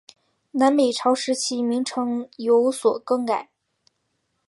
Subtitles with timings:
[0.49, 3.49] 南北朝时期名称有所更改。